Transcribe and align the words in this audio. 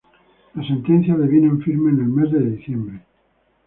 La 0.55 0.67
sentencia 0.67 1.15
devino 1.15 1.51
en 1.51 1.61
firme 1.61 1.91
en 1.91 1.99
el 1.99 2.05
mes 2.07 2.31
de 2.31 2.39
diciembre. 2.55 3.03